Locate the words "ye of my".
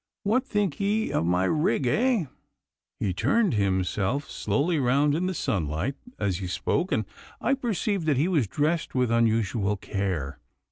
0.79-1.43